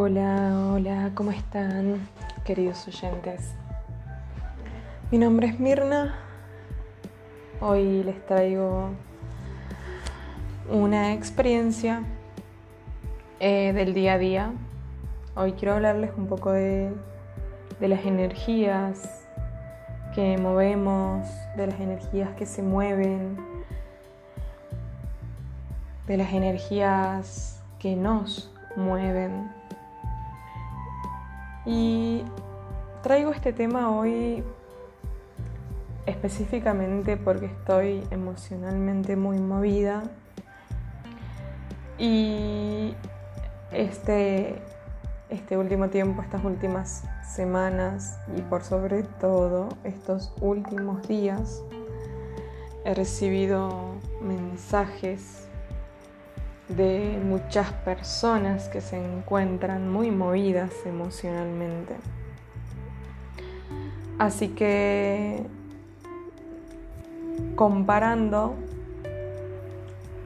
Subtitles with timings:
[0.00, 2.08] Hola, hola, ¿cómo están,
[2.44, 3.52] queridos oyentes?
[5.10, 6.14] Mi nombre es Mirna.
[7.60, 8.90] Hoy les traigo
[10.70, 12.04] una experiencia
[13.40, 14.52] eh, del día a día.
[15.34, 16.92] Hoy quiero hablarles un poco de,
[17.80, 19.26] de las energías
[20.14, 23.36] que movemos, de las energías que se mueven,
[26.06, 29.57] de las energías que nos mueven.
[31.68, 32.24] Y
[33.02, 34.42] traigo este tema hoy
[36.06, 40.04] específicamente porque estoy emocionalmente muy movida.
[41.98, 42.94] Y
[43.70, 44.62] este,
[45.28, 51.62] este último tiempo, estas últimas semanas y por sobre todo estos últimos días
[52.86, 55.47] he recibido mensajes
[56.68, 61.96] de muchas personas que se encuentran muy movidas emocionalmente.
[64.18, 65.44] Así que
[67.54, 68.54] comparando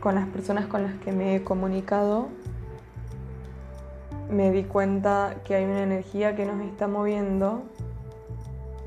[0.00, 2.28] con las personas con las que me he comunicado,
[4.30, 7.62] me di cuenta que hay una energía que nos está moviendo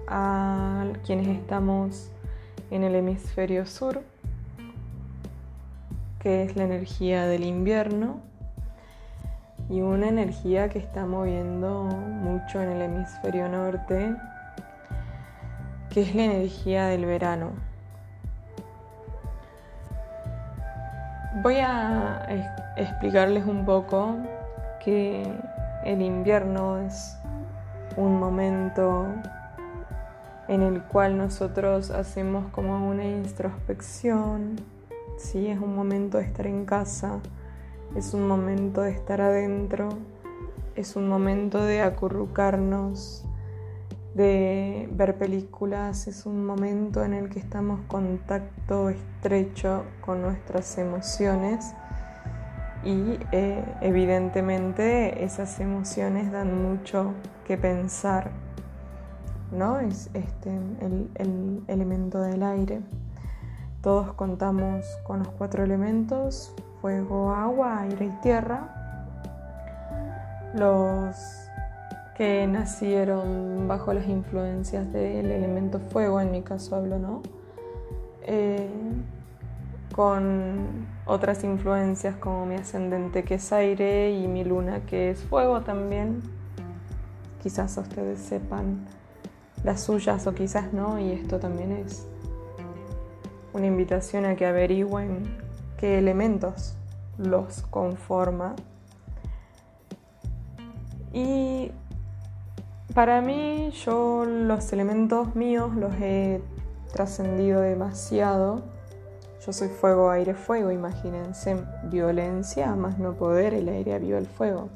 [0.08, 2.10] a quienes estamos
[2.72, 4.02] en el hemisferio sur
[6.26, 8.20] que es la energía del invierno
[9.70, 14.16] y una energía que está moviendo mucho en el hemisferio norte,
[15.92, 17.52] que es la energía del verano.
[21.44, 22.26] Voy a
[22.76, 24.16] explicarles un poco
[24.84, 25.32] que
[25.84, 27.20] el invierno es
[27.98, 29.06] un momento
[30.48, 34.74] en el cual nosotros hacemos como una introspección
[35.18, 35.48] ¿sí?
[35.48, 37.20] Es un momento de estar en casa,
[37.96, 39.90] es un momento de estar adentro,
[40.76, 43.26] es un momento de acurrucarnos,
[44.14, 50.78] de ver películas, es un momento en el que estamos en contacto estrecho con nuestras
[50.78, 51.74] emociones
[52.84, 57.14] y eh, evidentemente esas emociones dan mucho
[57.46, 58.32] que pensar,
[59.52, 59.80] ¿no?
[59.80, 60.52] Es este,
[61.16, 62.82] el elemento del aire.
[63.86, 68.68] Todos contamos con los cuatro elementos, fuego, agua, aire y tierra.
[70.56, 71.16] Los
[72.18, 77.22] que nacieron bajo las influencias del elemento fuego, en mi caso hablo, ¿no?
[78.24, 78.68] Eh,
[79.94, 85.62] con otras influencias como mi ascendente que es aire y mi luna que es fuego
[85.62, 86.24] también.
[87.44, 88.88] Quizás ustedes sepan
[89.64, 92.08] las suyas o quizás no, y esto también es
[93.56, 95.24] una invitación a que averigüen
[95.78, 96.76] qué elementos
[97.18, 98.54] los conforma.
[101.14, 101.72] Y
[102.94, 106.42] para mí yo los elementos míos los he
[106.92, 108.64] trascendido demasiado.
[109.46, 114.70] Yo soy fuego, aire, fuego, imagínense, violencia, más no poder, el aire aviva el fuego.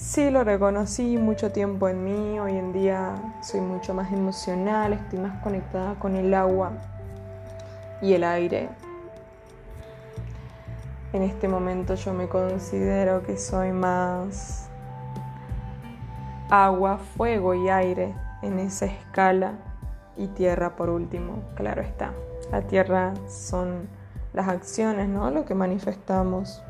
[0.00, 5.18] Sí, lo reconocí mucho tiempo en mí, hoy en día soy mucho más emocional, estoy
[5.18, 6.72] más conectada con el agua
[8.00, 8.70] y el aire.
[11.12, 14.70] En este momento yo me considero que soy más
[16.48, 19.52] agua, fuego y aire en esa escala
[20.16, 22.14] y tierra por último, claro está.
[22.50, 23.86] La tierra son
[24.32, 25.30] las acciones, ¿no?
[25.30, 26.62] Lo que manifestamos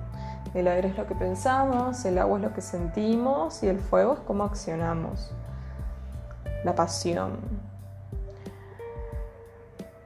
[0.54, 4.14] el aire es lo que pensamos, el agua es lo que sentimos y el fuego
[4.14, 5.32] es cómo accionamos.
[6.64, 7.38] La pasión.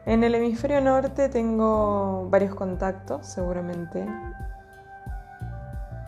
[0.07, 4.07] En el hemisferio norte tengo varios contactos, seguramente.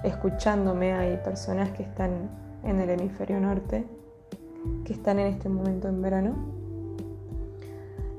[0.02, 2.28] Escuchándome hay personas que están
[2.62, 3.88] en el hemisferio norte,
[4.84, 6.34] que están en este momento en verano.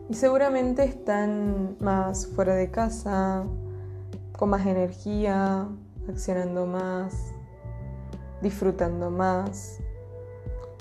[0.10, 3.44] Y seguramente están más fuera de casa,
[4.32, 5.68] con más energía,
[6.10, 7.34] accionando más,
[8.42, 9.80] disfrutando más,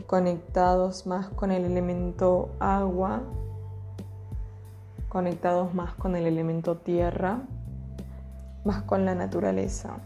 [0.07, 3.23] conectados más con el elemento agua,
[5.09, 7.41] conectados más con el elemento tierra,
[8.65, 9.97] más con la naturaleza,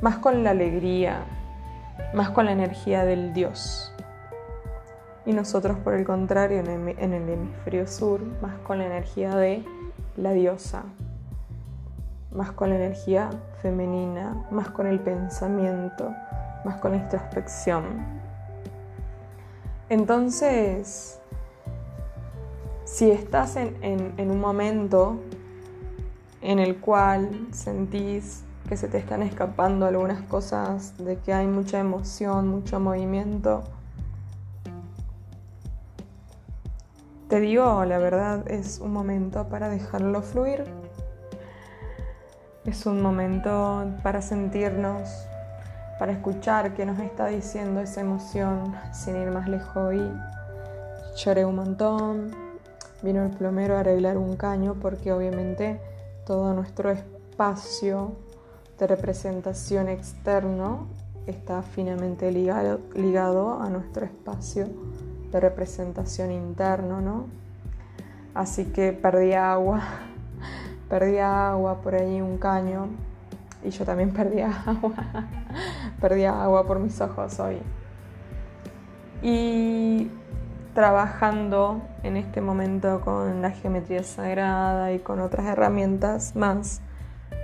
[0.00, 1.24] más con la alegría,
[2.14, 3.92] más con la energía del Dios.
[5.24, 9.64] Y nosotros, por el contrario, en el, hemisferio sur, más con la energía de
[10.16, 10.84] la diosa,
[12.32, 13.30] más con la energía
[13.62, 16.12] femenina, más con el pensamiento,
[16.64, 17.84] más con la introspección.
[19.88, 21.20] Entonces,
[22.84, 25.20] si estás en, un momento
[26.40, 31.78] en el cual sentís que se te están escapando algunas cosas, de que hay mucha
[31.78, 33.62] emoción, mucho movimiento.
[37.28, 40.64] Te digo, la verdad es un momento para dejarlo fluir.
[42.66, 45.08] Es un momento para sentirnos,
[46.00, 50.02] para escuchar qué nos está diciendo esa emoción, sin ir más lejos hoy.
[51.14, 52.32] Lloré un montón,
[53.02, 55.80] vino el plomero a arreglar un caño porque obviamente
[56.26, 58.16] todo nuestro espacio
[58.80, 60.88] de representación externo
[61.28, 64.66] está finamente ligado, ligado a nuestro espacio
[65.30, 67.26] de representación interno, ¿no?
[68.34, 69.82] Así que perdí agua,
[70.88, 72.88] perdí agua por ahí un caño
[73.64, 74.94] y yo también perdí agua,
[76.00, 77.58] perdí agua por mis ojos hoy.
[79.22, 80.10] Y
[80.74, 86.82] trabajando en este momento con la geometría sagrada y con otras herramientas más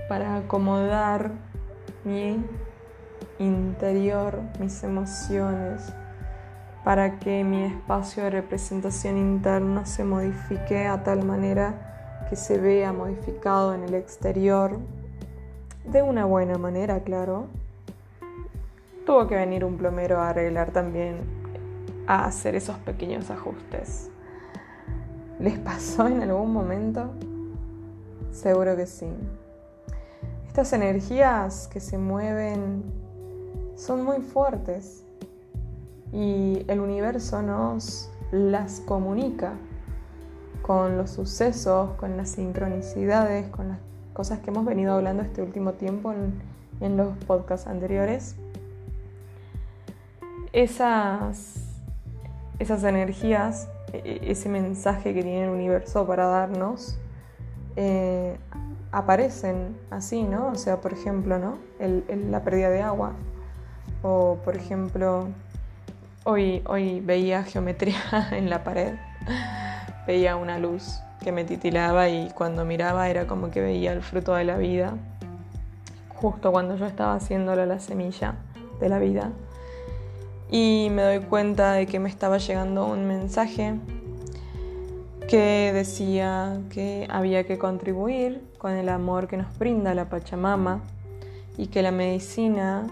[0.08, 1.30] para acomodar
[2.04, 2.44] mi
[3.38, 5.92] interior, mis emociones,
[6.84, 11.91] para que mi espacio de representación interno se modifique a tal manera
[12.32, 14.78] que se vea modificado en el exterior,
[15.84, 17.48] de una buena manera, claro.
[19.04, 21.16] Tuvo que venir un plomero a arreglar también,
[22.06, 24.08] a hacer esos pequeños ajustes.
[25.40, 27.10] ¿Les pasó en algún momento?
[28.30, 29.10] Seguro que sí.
[30.46, 32.82] Estas energías que se mueven
[33.76, 35.04] son muy fuertes
[36.14, 39.52] y el universo nos las comunica
[40.62, 43.78] con los sucesos, con las sincronicidades, con las
[44.12, 48.34] cosas que hemos venido hablando este último tiempo en, los podcasts anteriores.
[50.52, 51.56] Esas,
[52.58, 56.98] esas energías, e, e, ese mensaje que tiene el universo para darnos,
[57.76, 58.36] eh,
[58.90, 60.48] aparecen así, ¿no?
[60.48, 61.58] O sea, por ejemplo, ¿no?
[61.78, 63.12] la pérdida de agua.
[64.02, 65.28] O, por ejemplo,
[66.24, 67.98] Hoy, hoy veía geometría
[68.30, 68.94] en la pared,
[70.06, 74.34] veía una luz que me titilaba y cuando miraba era como que veía el fruto
[74.34, 74.94] de la vida,
[76.16, 78.34] justo cuando yo estaba haciéndolo la semilla
[78.80, 79.30] de la vida.
[80.50, 83.74] Y me doy cuenta de que me estaba llegando un mensaje
[85.28, 90.82] que decía que había que contribuir con el amor que nos brinda la Pachamama
[91.56, 92.86] y que la medicina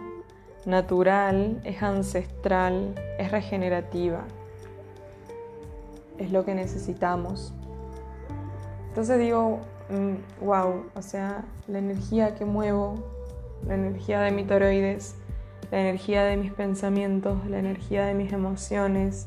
[0.65, 4.25] natural, es ancestral, es regenerativa.
[6.20, 7.52] Es lo que necesitamos.
[8.88, 9.61] Entonces digo,
[10.40, 13.02] wow, mm, o sea, la energía que muevo,
[13.67, 15.17] la energía de mi toroides,
[15.70, 19.26] la energía de mis pensamientos, la energía de mis emociones,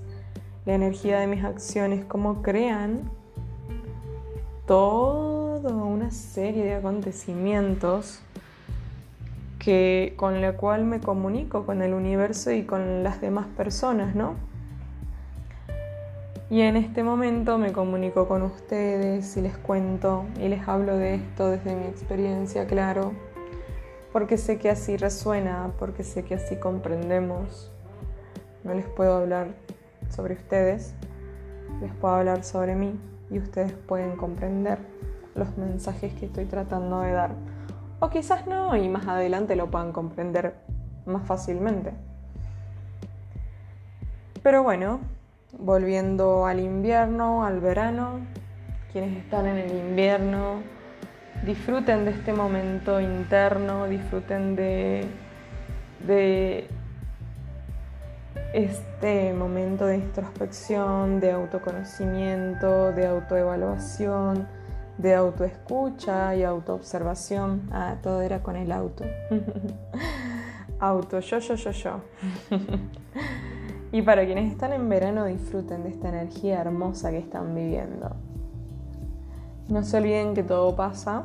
[0.66, 3.10] la energía de mis acciones, cómo crean
[4.66, 8.22] toda una serie de acontecimientos
[9.60, 14.36] que, con la cual me comunico con el universo y con las demás personas, ¿no?
[16.54, 21.16] Y en este momento me comunico con ustedes y les cuento y les hablo de
[21.16, 23.14] esto desde mi experiencia, claro,
[24.12, 27.72] porque sé que así resuena, porque sé que así comprendemos.
[28.64, 29.48] No les puedo hablar
[30.12, 30.94] sobre ustedes,
[31.82, 33.00] les puedo hablar sobre mí
[33.32, 34.78] y ustedes pueden comprender
[35.34, 37.32] los mensajes que estoy tratando de dar.
[38.00, 40.54] O quizás no y más adelante lo puedan comprender
[41.08, 41.94] más fácilmente.
[44.44, 45.00] Pero bueno,
[45.58, 48.20] volviendo al invierno, al verano,
[48.92, 50.62] quienes están en el invierno,
[51.46, 55.08] disfruten de este momento interno, disfruten de,
[58.54, 64.48] este momento de introspección, de autoconocimiento, de autoevaluación
[64.98, 67.70] de autoescucha y autoobservación.
[67.72, 69.04] Ah, todo era con el auto.
[70.80, 72.02] auto, yo, yo, yo, yo.
[73.94, 78.14] y para quienes están en verano, disfruten de esta energía hermosa que están viviendo.
[79.70, 81.24] No se olviden que todo pasa.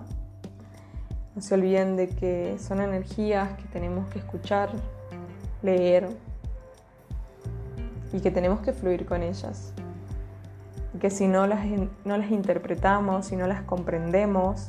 [1.35, 4.71] No se olviden de que son energías que tenemos que escuchar,
[5.63, 6.09] leer
[8.13, 9.73] y que tenemos que fluir con ellas
[10.99, 11.65] que si no las,
[12.05, 14.69] no las interpretamos, si no las comprendemos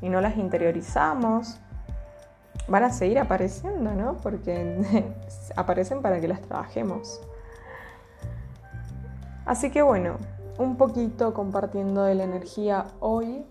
[0.00, 1.58] y no las interiorizamos,
[2.68, 4.16] van a seguir apareciendo, ¿no?
[4.18, 5.12] Porque
[5.56, 7.20] aparecen para que las trabajemos.
[9.46, 10.16] Así que bueno,
[10.58, 13.46] un poquito compartiendo de la energía hoy.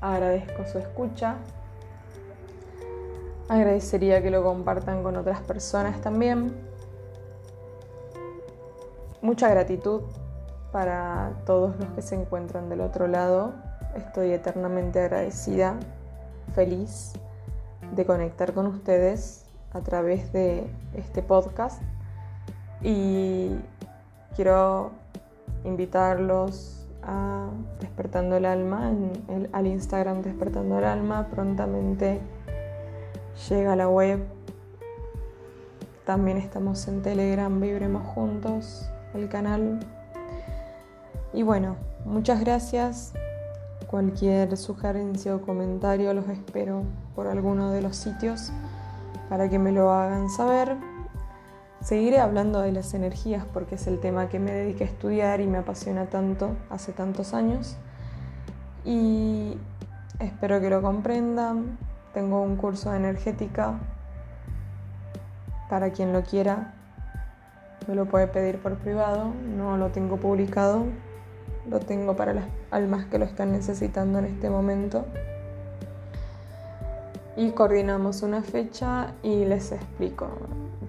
[0.00, 1.36] Agradezco su escucha.
[3.48, 6.54] Agradecería que lo compartan con otras personas también.
[9.20, 10.00] Mucha gratitud
[10.72, 13.52] para todos los que se encuentran del otro lado.
[13.94, 15.76] Estoy eternamente agradecida,
[16.54, 17.12] feliz
[17.94, 21.82] de conectar con ustedes a través de este podcast
[22.80, 23.50] y
[24.34, 24.90] quiero
[25.64, 27.48] invitarlos a
[27.80, 28.88] Despertando el Alma,
[29.28, 31.28] en al Instagram Despertando el Alma.
[31.30, 32.20] Prontamente
[33.48, 34.24] llega a la web.
[36.04, 39.80] También estamos en Telegram, Vibremos Juntos, el canal.
[41.32, 43.12] Y bueno, muchas gracias.
[43.86, 46.82] Cualquier sugerencia o comentario los espero
[47.14, 48.52] por alguno de los sitios
[49.28, 50.91] para que me lo hagan saber.
[51.82, 55.48] Seguiré hablando de las energías porque es el tema que me dediqué a estudiar y
[55.48, 57.76] me apasiona tanto hace tantos años.
[58.84, 59.58] Y
[60.20, 61.76] espero que lo comprendan.
[62.14, 63.80] Tengo un curso de energética
[65.68, 66.72] para quien lo quiera.
[67.88, 70.84] Me lo puede pedir por privado, no lo tengo publicado.
[71.68, 75.04] Lo tengo para las almas que lo están necesitando en este momento
[77.36, 80.28] y coordinamos una fecha y les explico.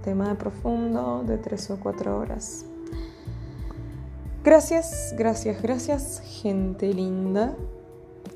[0.03, 2.65] Tema de profundo de tres o cuatro horas.
[4.43, 7.55] Gracias, gracias, gracias, gente linda.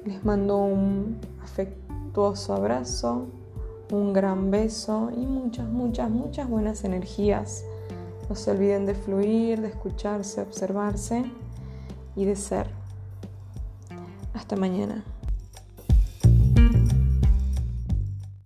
[0.06, 3.26] Les mando un afectuoso abrazo,
[3.92, 7.66] un gran beso y muchas, muchas, muchas buenas energías.
[8.30, 11.26] No se olviden de fluir, de escucharse, observarse
[12.16, 12.68] y de ser.
[14.34, 15.04] Hasta mañana.